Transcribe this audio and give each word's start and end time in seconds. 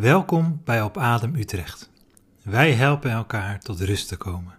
Welkom 0.00 0.60
bij 0.64 0.82
Op 0.82 0.98
Adem 0.98 1.34
Utrecht. 1.34 1.90
Wij 2.42 2.72
helpen 2.72 3.10
elkaar 3.10 3.60
tot 3.60 3.80
rust 3.80 4.08
te 4.08 4.16
komen. 4.16 4.54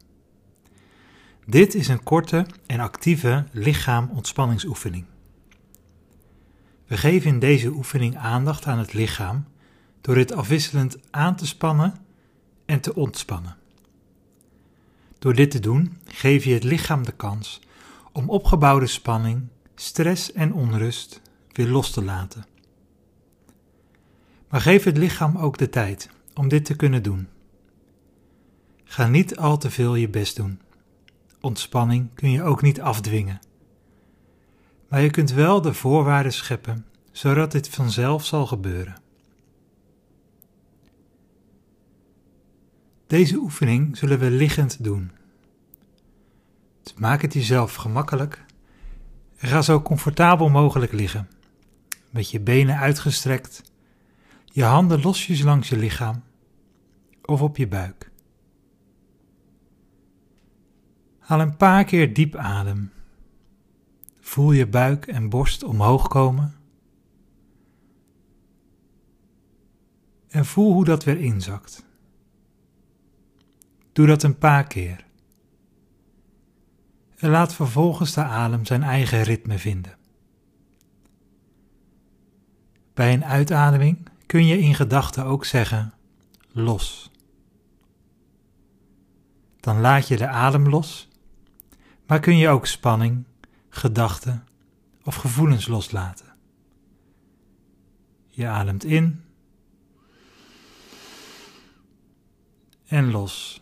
Dit 1.46 1.76
is 1.76 1.88
een 1.88 2.04
korte 2.04 2.46
en 2.66 2.80
actieve 2.80 3.46
lichaam-ontspanningsoefening. 3.52 5.06
We 6.86 6.98
geven 6.98 7.30
in 7.30 7.40
deze 7.40 7.68
oefening 7.68 8.18
aandacht 8.18 8.66
aan 8.66 8.78
het 8.78 8.94
lichaam 8.94 9.46
door 10.02 10.18
het 10.18 10.34
afwisselend 10.34 10.98
aan 11.12 11.36
te 11.36 11.48
spannen 11.48 11.96
en 12.66 12.80
te 12.80 12.96
ontspannen. 12.96 13.58
Door 15.20 15.36
dit 15.36 15.52
te 15.52 15.60
doen 15.60 15.98
geef 16.06 16.44
je 16.44 16.54
het 16.54 16.64
lichaam 16.64 17.04
de 17.06 17.12
kans 17.12 17.62
om 18.12 18.30
opgebouwde 18.30 18.88
spanning, 18.88 19.48
stress 19.76 20.32
en 20.32 20.54
onrust 20.54 21.22
weer 21.52 21.68
los 21.68 21.92
te 21.92 22.04
laten. 22.04 22.51
Maar 24.52 24.62
geef 24.62 24.84
het 24.84 24.98
lichaam 24.98 25.38
ook 25.38 25.58
de 25.58 25.70
tijd 25.70 26.10
om 26.34 26.48
dit 26.48 26.66
te 26.66 26.76
kunnen 26.76 27.04
doen. 27.04 27.28
Ga 28.84 29.08
niet 29.08 29.38
al 29.38 29.58
te 29.58 29.70
veel 29.70 29.96
je 29.96 30.10
best 30.10 30.36
doen. 30.36 30.60
Ontspanning 31.42 32.10
kun 32.14 32.32
je 32.32 32.44
ook 32.44 32.62
niet 32.62 32.82
afdwingen. 32.82 33.40
Maar 34.88 35.02
je 35.02 35.10
kunt 35.10 35.32
wel 35.32 35.62
de 35.62 35.74
voorwaarden 35.74 36.34
scheppen 36.34 36.86
zodat 37.12 37.52
dit 37.52 37.70
vanzelf 37.70 38.26
zal 38.26 38.48
gebeuren. 38.48 38.96
Deze 43.08 43.38
oefening 43.38 43.98
zullen 43.98 44.20
we 44.20 44.32
liggend 44.32 44.84
doen. 44.84 45.12
Dus 46.84 46.94
maak 46.94 47.22
het 47.22 47.34
jezelf 47.34 47.76
gemakkelijk 47.76 48.46
ga 49.38 49.62
zo 49.62 49.82
comfortabel 49.82 50.50
mogelijk 50.50 50.92
liggen, 50.92 51.30
met 52.10 52.32
je 52.32 52.40
benen 52.40 52.78
uitgestrekt 52.78 53.71
je 54.52 54.64
handen 54.64 55.02
losjes 55.02 55.42
langs 55.42 55.70
je 55.70 55.78
lichaam 55.78 56.24
of 57.22 57.42
op 57.42 57.58
je 57.58 57.68
buik. 57.68 58.12
Haal 61.20 61.40
een 61.40 61.58
paar 61.58 61.84
keer 61.84 62.14
diep 62.14 62.36
adem. 62.36 62.92
Voel 64.20 64.52
je 64.52 64.68
buik 64.68 65.08
en 65.08 65.30
borst 65.30 65.64
omhoog 65.64 66.08
komen. 66.08 66.56
En 70.28 70.46
voel 70.46 70.74
hoe 70.74 70.86
dat 70.86 71.04
weer 71.04 71.20
inzakt. 71.20 71.86
Doe 73.92 74.08
dat 74.08 74.24
een 74.24 74.38
paar 74.38 74.68
keer. 74.68 75.06
En 77.18 77.30
laat 77.30 77.54
vervolgens 77.54 78.14
de 78.14 78.24
adem 78.24 78.66
zijn 78.66 78.84
eigen 78.84 79.24
ritme 79.24 79.58
vinden. 79.58 79.98
Bij 82.94 83.14
een 83.14 83.26
uitademing 83.26 84.11
kun 84.32 84.46
je 84.46 84.60
in 84.60 84.76
gedachten 84.76 85.26
ook 85.26 85.46
zeggen 85.46 85.94
los. 86.52 87.12
Dan 89.60 89.80
laat 89.80 90.08
je 90.08 90.18
de 90.18 90.28
adem 90.28 90.70
los, 90.70 91.08
maar 92.06 92.20
kun 92.20 92.38
je 92.38 92.50
ook 92.50 92.66
spanning, 92.66 93.26
gedachten 93.70 94.48
of 95.04 95.16
gevoelens 95.16 95.68
loslaten. 95.68 96.36
Je 98.30 98.48
ademt 98.48 98.84
in 98.84 99.24
en 102.86 103.12
los. 103.12 103.61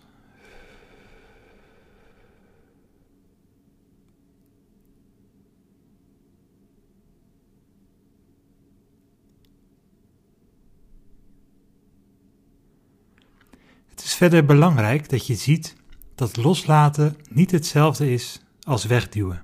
Verder 14.20 14.45
belangrijk 14.45 15.09
dat 15.09 15.28
je 15.28 15.35
ziet 15.35 15.75
dat 16.16 16.38
loslaten 16.38 17.16
niet 17.30 17.52
hetzelfde 17.52 18.12
is 18.12 18.41
als 18.62 18.85
wegduwen. 18.85 19.44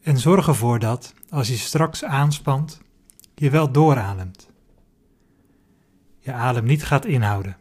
En 0.00 0.18
zorg 0.18 0.48
ervoor 0.48 0.78
dat, 0.78 1.14
als 1.28 1.48
je 1.48 1.56
straks 1.56 2.04
aanspant, 2.04 2.80
je 3.34 3.50
wel 3.50 3.72
doorademt. 3.72 4.50
Je 6.18 6.32
adem 6.32 6.64
niet 6.64 6.84
gaat 6.84 7.04
inhouden. 7.04 7.56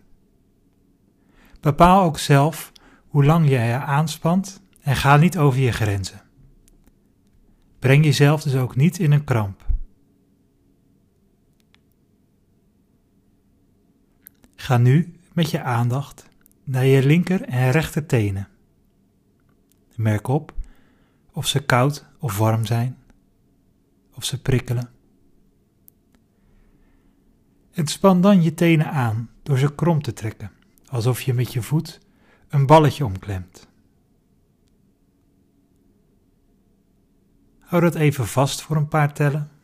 Bepaal 1.60 2.04
ook 2.04 2.20
zelf 2.20 2.72
hoe 3.08 3.26
lang 3.26 3.46
je 3.46 3.60
je 3.60 3.80
aanspant 3.80 4.62
en 4.82 4.96
ga 4.96 5.18
niet 5.18 5.38
over 5.38 5.60
je 5.60 5.72
grenzen. 5.72 6.22
Breng 7.80 8.04
jezelf 8.04 8.44
dus 8.44 8.56
ook 8.56 8.76
niet 8.76 9.00
in 9.00 9.12
een 9.12 9.24
kramp. 9.24 9.66
Ga 14.68 14.78
nu 14.78 15.14
met 15.34 15.52
je 15.52 15.62
aandacht 15.62 16.30
naar 16.64 16.86
je 16.86 17.06
linker 17.06 17.42
en 17.42 17.72
rechter 17.72 18.06
tenen. 18.06 18.48
Merk 19.96 20.28
op 20.28 20.54
of 21.32 21.48
ze 21.48 21.66
koud 21.66 22.06
of 22.20 22.38
warm 22.38 22.66
zijn, 22.66 22.98
of 24.14 24.24
ze 24.24 24.42
prikkelen. 24.42 24.90
En 27.72 27.88
span 27.88 28.22
dan 28.22 28.44
je 28.44 28.54
tenen 28.54 28.92
aan 28.92 29.30
door 29.44 29.58
ze 29.58 29.76
krom 29.76 30.02
te 30.02 30.14
trekken, 30.14 30.52
alsof 30.90 31.22
je 31.22 31.34
met 31.34 31.54
je 31.54 31.62
voet 31.62 32.00
een 32.48 32.66
balletje 32.66 33.06
omklemt. 33.06 33.68
Hou 37.60 37.82
dat 37.82 37.96
even 37.96 38.28
vast 38.28 38.62
voor 38.62 38.76
een 38.76 38.88
paar 38.88 39.14
tellen. 39.14 39.57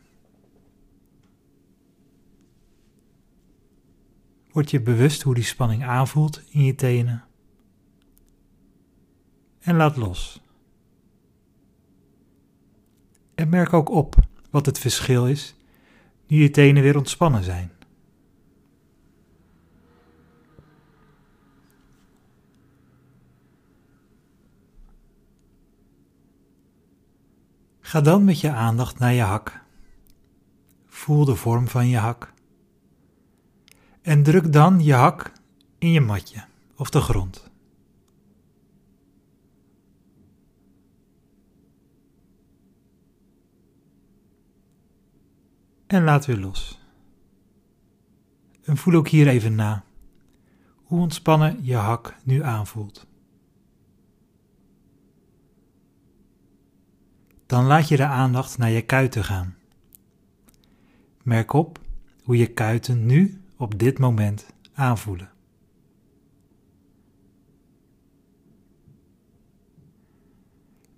Word 4.54 4.70
je 4.70 4.80
bewust 4.80 5.22
hoe 5.22 5.34
die 5.34 5.44
spanning 5.44 5.84
aanvoelt 5.84 6.42
in 6.48 6.64
je 6.64 6.74
tenen. 6.74 7.24
En 9.60 9.76
laat 9.76 9.96
los. 9.96 10.42
En 13.34 13.48
merk 13.48 13.72
ook 13.72 13.88
op 13.88 14.16
wat 14.50 14.66
het 14.66 14.78
verschil 14.78 15.26
is 15.26 15.54
nu 16.26 16.42
je 16.42 16.50
tenen 16.50 16.82
weer 16.82 16.96
ontspannen 16.96 17.42
zijn. 17.44 17.72
Ga 27.80 28.00
dan 28.00 28.24
met 28.24 28.40
je 28.40 28.50
aandacht 28.50 28.98
naar 28.98 29.12
je 29.12 29.22
hak. 29.22 29.62
Voel 30.86 31.24
de 31.24 31.34
vorm 31.34 31.68
van 31.68 31.88
je 31.88 31.98
hak 31.98 32.33
en 34.04 34.22
druk 34.22 34.52
dan 34.52 34.84
je 34.84 34.92
hak 34.92 35.32
in 35.78 35.90
je 35.90 36.00
matje 36.00 36.44
of 36.76 36.90
de 36.90 37.00
grond. 37.00 37.50
En 45.86 46.04
laat 46.04 46.26
weer 46.26 46.38
los. 46.38 46.80
En 48.62 48.76
voel 48.76 48.94
ook 48.94 49.08
hier 49.08 49.28
even 49.28 49.54
na 49.54 49.84
hoe 50.74 51.00
ontspannen 51.00 51.64
je 51.64 51.74
hak 51.74 52.16
nu 52.24 52.42
aanvoelt. 52.42 53.06
Dan 57.46 57.64
laat 57.64 57.88
je 57.88 57.96
de 57.96 58.06
aandacht 58.06 58.58
naar 58.58 58.70
je 58.70 58.82
kuiten 58.82 59.24
gaan. 59.24 59.56
Merk 61.22 61.52
op 61.52 61.80
hoe 62.22 62.36
je 62.36 62.46
kuiten 62.46 63.06
nu 63.06 63.43
op 63.56 63.78
dit 63.78 63.98
moment 63.98 64.46
aanvoelen. 64.74 65.32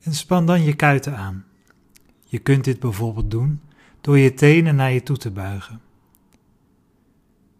En 0.01 0.15
span 0.15 0.47
dan 0.47 0.63
je 0.63 0.75
kuiten 0.75 1.17
aan. 1.17 1.45
Je 2.25 2.39
kunt 2.39 2.65
dit 2.65 2.81
bijvoorbeeld 2.81 3.31
doen 3.31 3.61
door 4.01 4.19
je 4.19 4.35
tenen 4.35 4.77
naar 4.77 4.93
je 4.93 5.03
toe 5.03 5.17
te 5.17 5.31
buigen. 5.31 5.81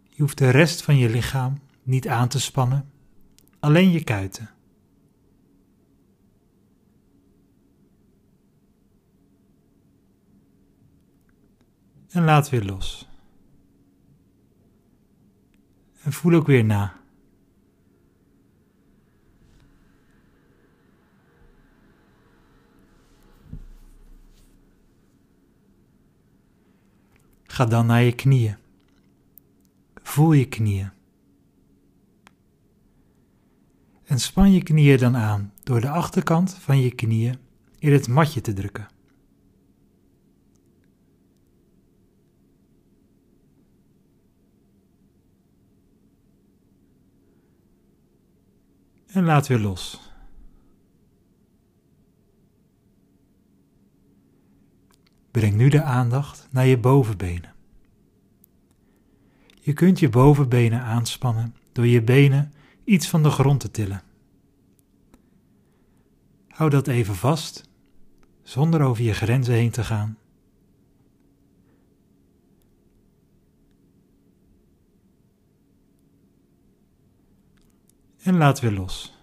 Je 0.09 0.21
hoeft 0.21 0.37
de 0.37 0.49
rest 0.49 0.81
van 0.81 0.97
je 0.97 1.09
lichaam 1.09 1.59
niet 1.83 2.07
aan 2.07 2.27
te 2.27 2.39
spannen, 2.39 2.91
alleen 3.59 3.91
je 3.91 4.03
kuiten. 4.03 4.49
En 12.09 12.23
laat 12.23 12.49
weer 12.49 12.63
los. 12.63 13.07
En 16.07 16.13
voel 16.13 16.33
ook 16.33 16.47
weer 16.47 16.65
na. 16.65 16.95
Ga 27.43 27.65
dan 27.65 27.85
naar 27.85 28.01
je 28.01 28.11
knieën. 28.11 28.55
Voel 30.03 30.33
je 30.33 30.47
knieën. 30.47 30.91
En 34.05 34.19
span 34.19 34.51
je 34.51 34.63
knieën 34.63 34.97
dan 34.97 35.17
aan 35.17 35.53
door 35.63 35.81
de 35.81 35.89
achterkant 35.89 36.53
van 36.53 36.79
je 36.79 36.95
knieën 36.95 37.37
in 37.79 37.91
het 37.91 38.07
matje 38.07 38.41
te 38.41 38.53
drukken. 38.53 38.96
En 49.17 49.23
laat 49.23 49.47
weer 49.47 49.59
los. 49.59 49.99
Breng 55.31 55.55
nu 55.55 55.69
de 55.69 55.81
aandacht 55.81 56.47
naar 56.51 56.65
je 56.65 56.77
bovenbenen. 56.77 57.53
Je 59.61 59.73
kunt 59.73 59.99
je 59.99 60.09
bovenbenen 60.09 60.81
aanspannen 60.81 61.55
door 61.71 61.87
je 61.87 62.01
benen 62.01 62.53
iets 62.83 63.07
van 63.07 63.23
de 63.23 63.29
grond 63.29 63.59
te 63.59 63.71
tillen. 63.71 64.01
Hou 66.47 66.69
dat 66.69 66.87
even 66.87 67.15
vast, 67.15 67.69
zonder 68.43 68.81
over 68.81 69.03
je 69.03 69.13
grenzen 69.13 69.53
heen 69.53 69.71
te 69.71 69.83
gaan. 69.83 70.17
En 78.27 78.37
laat 78.37 78.59
weer 78.59 78.71
los. 78.71 79.13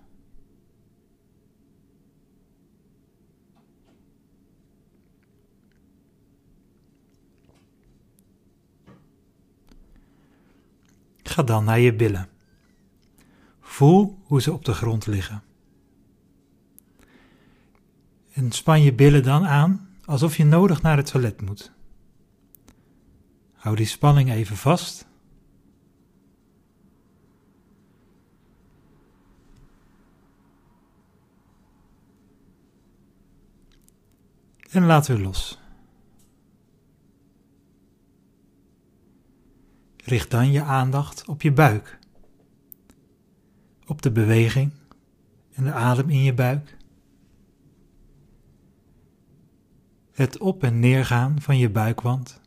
Ga 11.22 11.42
dan 11.42 11.64
naar 11.64 11.80
je 11.80 11.94
billen. 11.94 12.28
Voel 13.60 14.18
hoe 14.24 14.42
ze 14.42 14.52
op 14.52 14.64
de 14.64 14.72
grond 14.72 15.06
liggen. 15.06 15.42
En 18.32 18.52
span 18.52 18.82
je 18.82 18.94
billen 18.94 19.22
dan 19.22 19.46
aan 19.46 19.88
alsof 20.04 20.36
je 20.36 20.44
nodig 20.44 20.82
naar 20.82 20.96
het 20.96 21.06
toilet 21.06 21.40
moet. 21.40 21.72
Hou 23.52 23.76
die 23.76 23.86
spanning 23.86 24.30
even 24.30 24.56
vast. 24.56 25.06
En 34.74 34.84
laat 34.84 35.06
weer 35.06 35.18
los. 35.18 35.58
Richt 39.96 40.30
dan 40.30 40.52
je 40.52 40.62
aandacht 40.62 41.28
op 41.28 41.42
je 41.42 41.52
buik, 41.52 41.98
op 43.86 44.02
de 44.02 44.12
beweging 44.12 44.72
en 45.52 45.64
de 45.64 45.72
adem 45.72 46.10
in 46.10 46.22
je 46.22 46.34
buik. 46.34 46.76
Het 50.12 50.38
op- 50.38 50.62
en 50.62 50.80
neergaan 50.80 51.40
van 51.40 51.58
je 51.58 51.70
buikwand. 51.70 52.40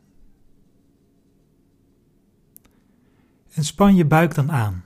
En 3.49 3.63
span 3.63 3.95
je 3.95 4.05
buik 4.05 4.35
dan 4.35 4.51
aan. 4.51 4.83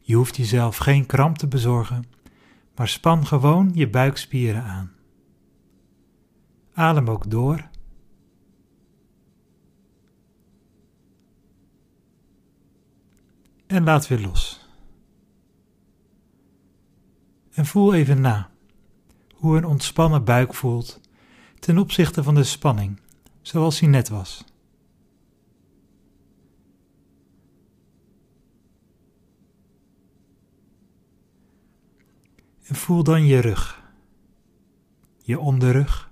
Je 0.00 0.14
hoeft 0.14 0.36
jezelf 0.36 0.76
geen 0.76 1.06
kramp 1.06 1.38
te 1.38 1.48
bezorgen, 1.48 2.04
maar 2.76 2.88
span 2.88 3.26
gewoon 3.26 3.70
je 3.74 3.90
buikspieren 3.90 4.62
aan. 4.62 4.98
Adem 6.80 7.10
ook 7.10 7.30
door 7.30 7.68
en 13.66 13.84
laat 13.84 14.08
weer 14.08 14.20
los. 14.20 14.68
En 17.50 17.66
voel 17.66 17.94
even 17.94 18.20
na 18.20 18.50
hoe 19.34 19.56
een 19.56 19.64
ontspannen 19.64 20.24
buik 20.24 20.54
voelt 20.54 21.00
ten 21.58 21.78
opzichte 21.78 22.22
van 22.22 22.34
de 22.34 22.44
spanning, 22.44 23.00
zoals 23.42 23.78
die 23.78 23.88
net 23.88 24.08
was. 24.08 24.44
En 32.62 32.74
voel 32.74 33.02
dan 33.02 33.26
je 33.26 33.40
rug, 33.40 33.82
je 35.18 35.38
onderrug, 35.38 36.09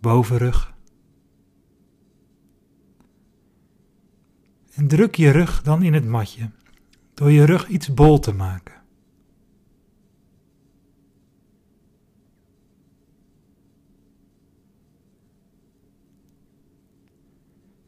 bovenrug 0.00 0.70
En 4.80 4.88
druk 4.88 5.14
je 5.14 5.30
rug 5.30 5.62
dan 5.62 5.82
in 5.82 5.94
het 5.94 6.04
matje, 6.04 6.50
door 7.14 7.30
je 7.30 7.44
rug 7.44 7.68
iets 7.68 7.94
bol 7.94 8.18
te 8.18 8.32
maken. 8.32 8.74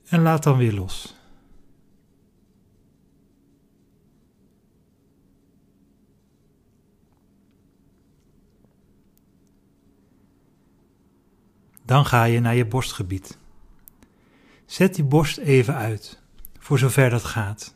En 0.05 0.23
laat 0.23 0.43
dan 0.43 0.57
weer 0.57 0.73
los. 0.73 1.22
Dan 11.93 12.07
ga 12.07 12.25
je 12.25 12.41
naar 12.41 12.55
je 12.55 12.67
borstgebied. 12.67 13.39
Zet 14.67 14.95
die 14.95 15.05
borst 15.05 15.39
even 15.39 15.75
uit 15.75 16.23
voor 16.59 16.79
zover 16.79 17.11
dat 17.11 17.25
gaat. 17.25 17.75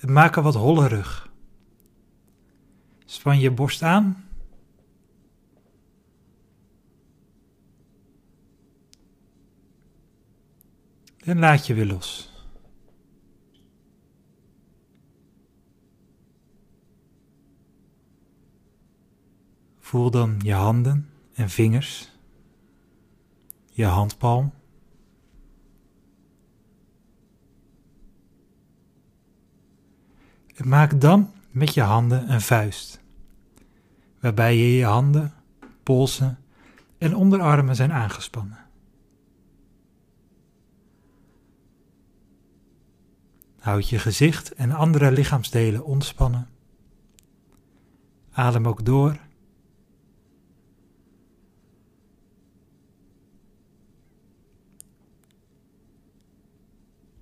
Maak 0.00 0.36
een 0.36 0.42
wat 0.42 0.54
holle 0.54 0.88
rug. 0.88 1.30
Span 3.04 3.38
je 3.38 3.50
borst 3.50 3.82
aan. 3.82 4.28
En 11.18 11.38
laat 11.38 11.66
je 11.66 11.74
weer 11.74 11.86
los. 11.86 12.32
Voel 19.78 20.10
dan 20.10 20.40
je 20.42 20.52
handen 20.52 21.10
en 21.34 21.50
vingers, 21.50 22.17
je 23.78 23.84
handpalm. 23.84 24.52
Maak 30.64 31.00
dan 31.00 31.30
met 31.50 31.74
je 31.74 31.80
handen 31.80 32.32
een 32.32 32.40
vuist, 32.40 33.00
waarbij 34.20 34.56
je 34.56 34.76
je 34.76 34.84
handen, 34.84 35.32
polsen 35.82 36.38
en 36.98 37.16
onderarmen 37.16 37.76
zijn 37.76 37.92
aangespannen. 37.92 38.58
Houd 43.58 43.88
je 43.88 43.98
gezicht 43.98 44.54
en 44.54 44.70
andere 44.70 45.12
lichaamsdelen 45.12 45.84
ontspannen. 45.84 46.48
Adem 48.30 48.68
ook 48.68 48.84
door. 48.84 49.27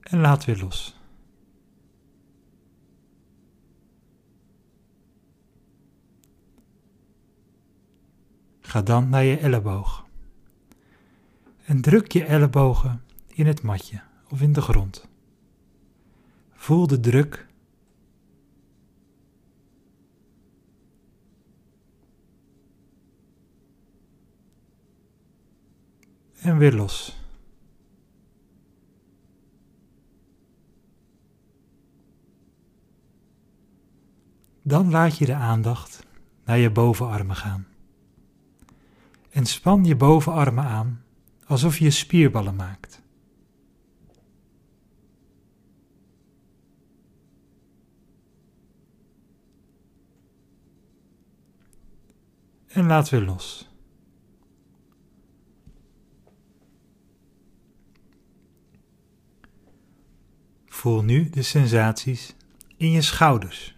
En 0.07 0.21
laat 0.21 0.45
weer 0.45 0.59
los. 0.59 0.97
Ga 8.61 8.83
dan 8.83 9.09
naar 9.09 9.25
je 9.25 9.39
elleboog. 9.39 10.07
En 11.65 11.81
druk 11.81 12.13
je 12.13 12.25
ellebogen 12.25 13.03
in 13.27 13.47
het 13.47 13.63
matje 13.63 14.03
of 14.31 14.41
in 14.41 14.53
de 14.53 14.61
grond. 14.61 15.09
Voel 16.53 16.87
de 16.87 17.01
druk. 17.01 17.47
En 26.41 26.59
weer 26.59 26.73
los. 26.73 27.26
Dan 34.69 34.91
laat 34.91 35.19
je 35.19 35.27
de 35.27 35.35
aandacht 35.35 36.07
naar 36.45 36.59
je 36.59 36.71
bovenarmen 36.71 37.37
gaan 37.37 37.67
en 39.31 39.47
span 39.47 39.85
je 39.85 39.97
bovenarmen 39.97 40.65
aan 40.65 41.05
alsof 41.45 41.79
je 41.79 41.91
spierballen 41.91 42.57
maakt. 42.57 43.03
En 52.67 52.87
laat 52.87 53.09
weer 53.09 53.21
los. 53.21 53.69
Voel 60.67 61.03
nu 61.03 61.31
de 61.31 61.43
sensaties 61.43 62.35
in 62.77 62.91
je 62.91 63.03
schouders. 63.03 63.76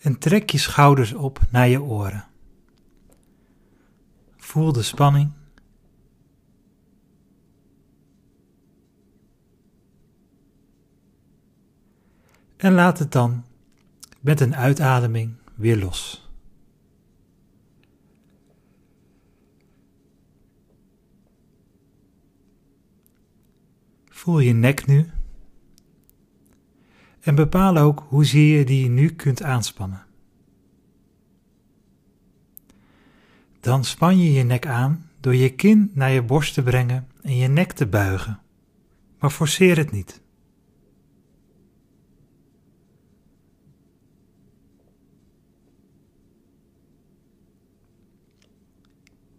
En 0.00 0.18
trek 0.18 0.50
je 0.50 0.58
schouders 0.58 1.12
op 1.12 1.40
naar 1.50 1.68
je 1.68 1.82
oren. 1.82 2.24
Voel 4.36 4.72
de 4.72 4.82
spanning. 4.82 5.32
En 12.56 12.72
laat 12.72 12.98
het 12.98 13.12
dan 13.12 13.44
met 14.20 14.40
een 14.40 14.56
uitademing 14.56 15.34
weer 15.54 15.76
los. 15.76 16.28
Voel 24.08 24.38
je 24.38 24.52
nek 24.52 24.86
nu 24.86 25.10
en 27.20 27.34
bepaal 27.34 27.76
ook 27.76 28.06
hoezeer 28.08 28.58
je 28.58 28.64
die 28.64 28.88
nu 28.88 29.08
kunt 29.08 29.42
aanspannen. 29.42 30.04
Dan 33.60 33.84
span 33.84 34.18
je 34.18 34.32
je 34.32 34.42
nek 34.42 34.66
aan 34.66 35.10
door 35.20 35.34
je 35.34 35.54
kin 35.54 35.90
naar 35.94 36.10
je 36.10 36.22
borst 36.22 36.54
te 36.54 36.62
brengen 36.62 37.08
en 37.22 37.36
je 37.36 37.48
nek 37.48 37.72
te 37.72 37.86
buigen, 37.86 38.40
maar 39.18 39.30
forceer 39.30 39.76
het 39.76 39.90
niet. 39.90 40.20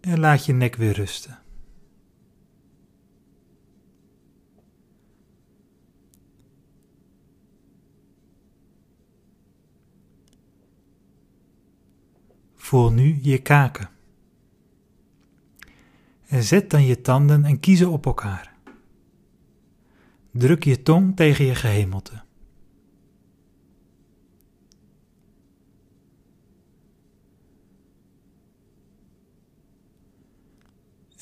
En 0.00 0.20
laat 0.20 0.46
je 0.46 0.52
nek 0.52 0.74
weer 0.74 0.92
rusten. 0.92 1.38
Voel 12.72 12.92
nu 12.92 13.18
je 13.22 13.38
kaken. 13.38 13.90
En 16.26 16.42
zet 16.42 16.70
dan 16.70 16.84
je 16.84 17.00
tanden 17.00 17.44
en 17.44 17.60
kiezen 17.60 17.90
op 17.90 18.06
elkaar. 18.06 18.54
Druk 20.30 20.64
je 20.64 20.82
tong 20.82 21.16
tegen 21.16 21.44
je 21.44 21.54
gehemelte. 21.54 22.22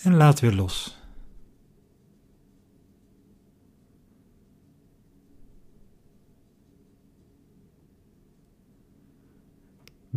En 0.03 0.15
laat 0.15 0.41
weer 0.41 0.55
los. 0.55 1.00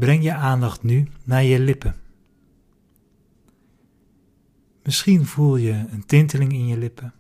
Breng 0.04 0.24
je 0.24 0.34
aandacht 0.34 0.84
nu 0.84 1.08
naar 1.24 1.44
je 1.44 1.60
lippen. 1.60 1.96
Misschien 4.84 5.26
voel 5.26 5.56
je 5.56 5.72
een 5.72 6.06
tinteling 6.06 6.52
in 6.52 6.68
je 6.68 6.78
lippen. 6.78 7.14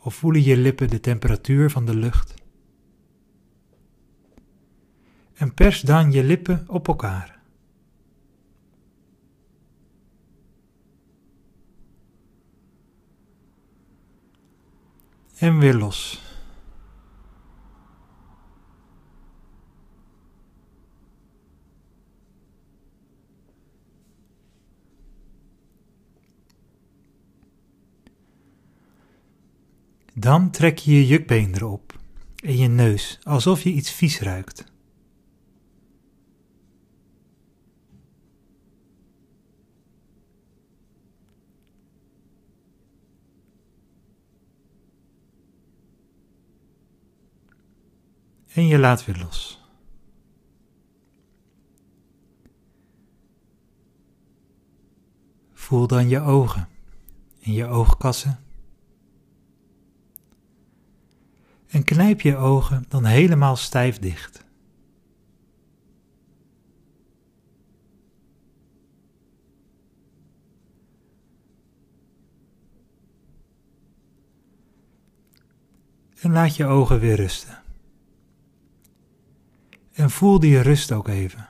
Of 0.00 0.14
voelen 0.14 0.42
je 0.42 0.56
lippen 0.56 0.88
de 0.88 1.00
temperatuur 1.00 1.70
van 1.70 1.86
de 1.86 1.94
lucht. 1.94 2.34
En 5.34 5.54
pers 5.54 5.80
dan 5.80 6.12
je 6.12 6.24
lippen 6.24 6.64
op 6.68 6.88
elkaar. 6.88 7.40
En 15.38 15.58
weer 15.58 15.74
los. 15.74 16.27
Dan 30.18 30.50
trek 30.50 30.78
je 30.78 30.94
je 30.94 31.06
jukbeen 31.06 31.54
erop 31.54 31.98
en 32.42 32.56
je 32.56 32.68
neus 32.68 33.18
alsof 33.22 33.62
je 33.62 33.70
iets 33.70 33.90
vies 33.90 34.20
ruikt. 34.20 34.64
En 48.52 48.66
je 48.66 48.78
laat 48.78 49.04
weer 49.04 49.18
los. 49.18 49.60
Voel 55.52 55.86
dan 55.86 56.08
je 56.08 56.20
ogen 56.20 56.68
en 57.40 57.52
je 57.52 57.66
oogkassen. 57.66 58.47
En 61.68 61.84
knijp 61.84 62.20
je 62.20 62.36
ogen 62.36 62.84
dan 62.88 63.04
helemaal 63.04 63.56
stijf 63.56 63.98
dicht. 63.98 64.46
En 76.20 76.32
laat 76.32 76.56
je 76.56 76.66
ogen 76.66 77.00
weer 77.00 77.16
rusten. 77.16 77.62
En 79.92 80.10
voel 80.10 80.38
die 80.38 80.60
rust 80.60 80.92
ook 80.92 81.08
even. 81.08 81.48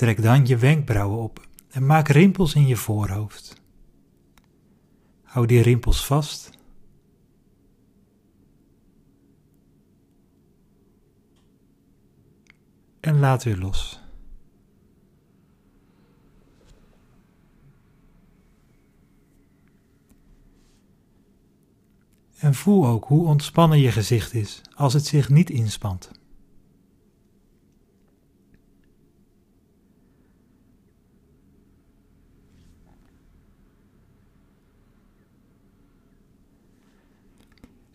Trek 0.00 0.22
dan 0.22 0.46
je 0.46 0.56
wenkbrauwen 0.56 1.18
op 1.18 1.48
en 1.70 1.86
maak 1.86 2.08
rimpels 2.08 2.54
in 2.54 2.66
je 2.66 2.76
voorhoofd. 2.76 3.62
Hou 5.22 5.46
die 5.46 5.62
rimpels 5.62 6.06
vast. 6.06 6.50
En 13.00 13.18
laat 13.18 13.44
weer 13.44 13.56
los. 13.56 14.00
En 22.36 22.54
voel 22.54 22.86
ook 22.86 23.04
hoe 23.04 23.26
ontspannen 23.26 23.78
je 23.78 23.92
gezicht 23.92 24.34
is 24.34 24.62
als 24.74 24.92
het 24.92 25.06
zich 25.06 25.28
niet 25.28 25.50
inspant. 25.50 26.19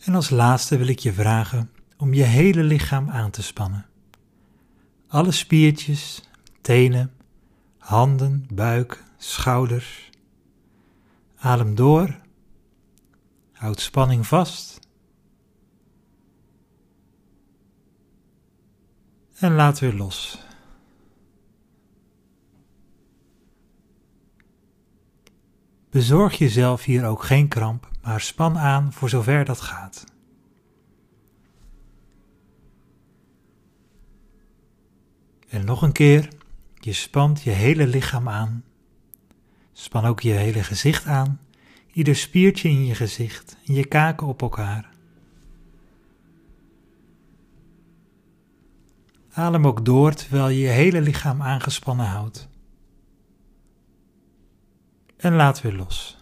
En 0.05 0.15
als 0.15 0.29
laatste 0.29 0.77
wil 0.77 0.87
ik 0.87 0.99
je 0.99 1.13
vragen 1.13 1.71
om 1.97 2.13
je 2.13 2.23
hele 2.23 2.63
lichaam 2.63 3.09
aan 3.09 3.31
te 3.31 3.43
spannen. 3.43 3.85
Alle 5.07 5.31
spiertjes, 5.31 6.29
tenen, 6.61 7.13
handen, 7.77 8.47
buik, 8.53 9.03
schouders. 9.17 10.09
Adem 11.37 11.75
door. 11.75 12.15
Houd 13.51 13.79
spanning 13.79 14.27
vast. 14.27 14.79
En 19.35 19.53
laat 19.53 19.79
weer 19.79 19.93
los. 19.93 20.39
Bezorg 25.95 26.37
jezelf 26.37 26.83
hier 26.83 27.05
ook 27.05 27.23
geen 27.23 27.47
kramp 27.47 27.89
maar 28.01 28.21
span 28.21 28.57
aan 28.57 28.93
voor 28.93 29.09
zover 29.09 29.45
dat 29.45 29.61
gaat. 29.61 30.03
En 35.49 35.65
nog 35.65 35.81
een 35.81 35.91
keer, 35.91 36.27
je 36.79 36.93
spant 36.93 37.41
je 37.41 37.49
hele 37.49 37.87
lichaam 37.87 38.29
aan. 38.29 38.63
Span 39.73 40.05
ook 40.05 40.19
je 40.19 40.31
hele 40.31 40.63
gezicht 40.63 41.05
aan, 41.05 41.39
ieder 41.93 42.15
spiertje 42.15 42.69
in 42.69 42.85
je 42.85 42.95
gezicht 42.95 43.57
en 43.65 43.73
je 43.73 43.85
kaken 43.85 44.27
op 44.27 44.41
elkaar. 44.41 44.89
Adem 49.31 49.67
ook 49.67 49.85
door 49.85 50.13
terwijl 50.13 50.49
je 50.49 50.59
je 50.59 50.67
hele 50.67 51.01
lichaam 51.01 51.41
aangespannen 51.41 52.05
houdt. 52.05 52.53
En 55.17 55.33
laat 55.33 55.61
weer 55.61 55.73
los. 55.73 56.17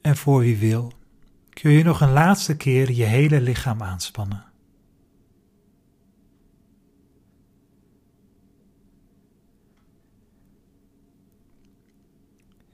En 0.00 0.16
voor 0.16 0.40
wie 0.40 0.56
wil, 0.56 0.92
kun 1.50 1.70
je 1.70 1.82
nog 1.84 2.00
een 2.00 2.12
laatste 2.12 2.56
keer 2.56 2.92
je 2.92 3.04
hele 3.04 3.40
lichaam 3.40 3.82
aanspannen. 3.82 4.44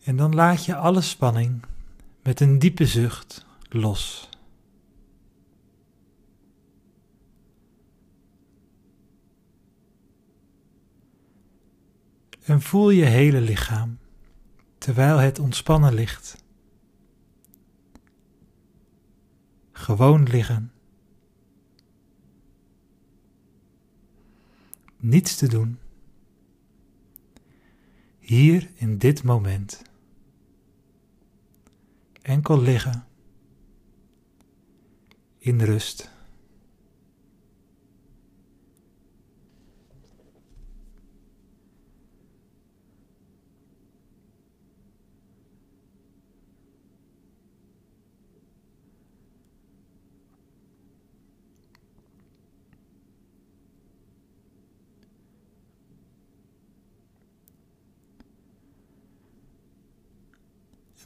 En 0.04 0.16
dan 0.16 0.34
laat 0.34 0.64
je 0.64 0.76
alle 0.76 1.00
spanning 1.00 1.62
met 2.23 2.40
een 2.40 2.58
diepe 2.58 2.87
zucht 2.87 3.46
los. 3.68 4.28
En 12.44 12.60
voel 12.60 12.90
je 12.90 13.04
hele 13.04 13.40
lichaam 13.40 13.98
terwijl 14.78 15.16
het 15.18 15.38
ontspannen 15.38 15.94
ligt. 15.94 16.44
Gewoon 19.72 20.22
liggen. 20.22 20.72
Niets 24.96 25.36
te 25.36 25.48
doen. 25.48 25.78
Hier 28.18 28.70
in 28.74 28.98
dit 28.98 29.22
moment. 29.22 29.82
Enkel 32.22 32.60
liggen. 32.60 33.06
In 35.38 35.60
rust. 35.60 36.13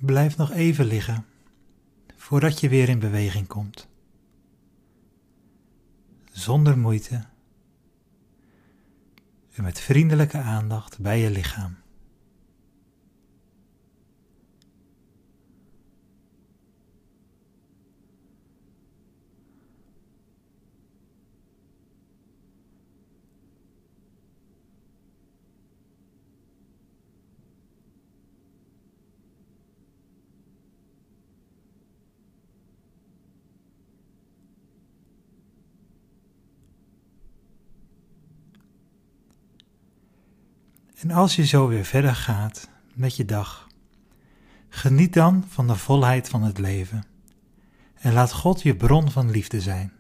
Blijf 0.01 0.37
nog 0.37 0.53
even 0.53 0.85
liggen 0.85 1.27
voordat 2.17 2.61
je 2.61 2.69
weer 2.69 2.89
in 2.89 2.99
beweging 2.99 3.47
komt. 3.47 3.89
Zonder 6.33 6.79
moeite 6.79 7.25
en 9.53 9.63
met 9.63 9.81
vriendelijke 9.81 10.39
aandacht 10.39 10.99
bij 10.99 11.19
je 11.19 11.31
lichaam. 11.31 11.77
En 40.99 41.11
als 41.11 41.37
je 41.37 41.47
zo 41.47 41.69
weer 41.69 41.85
verder 41.85 42.15
gaat 42.15 42.69
met 42.95 43.17
je 43.17 43.25
dag, 43.25 43.67
geniet 44.69 45.13
dan 45.15 45.45
van 45.49 45.67
de 45.67 45.77
volheid 45.77 46.29
van 46.29 46.43
het 46.43 46.59
leven 46.59 47.05
en 47.95 48.13
laat 48.13 48.33
God 48.33 48.63
je 48.63 48.77
bron 48.77 49.11
van 49.11 49.31
liefde 49.31 49.61
zijn. 49.61 49.93